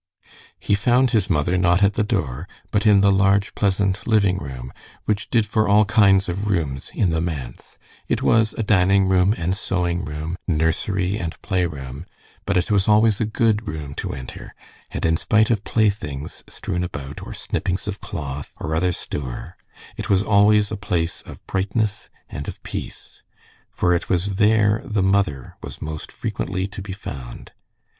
[0.59, 4.73] He found his mother, not at the door, but in the large, pleasant living room,
[5.05, 7.77] which did for all kinds of rooms in the manse.
[8.07, 12.07] It was dining room and sewing room, nursery and playroom,
[12.47, 14.55] but it was always a good room to enter,
[14.89, 19.55] and in spite of playthings strewn about, or snippings of cloth, or other stour,
[19.97, 23.21] it was always a place of brightness and of peace,
[23.69, 27.51] for it was there the mother was most frequently to be found.